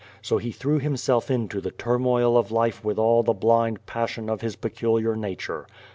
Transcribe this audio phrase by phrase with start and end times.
[0.23, 4.31] So he threw himself into the turmoil of life with all the blind pas sion
[4.31, 5.67] of his peculiar nature.